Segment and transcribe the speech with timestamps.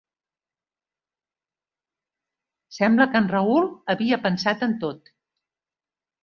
[2.79, 5.13] Sembla que en Rahul havia pensat en tot.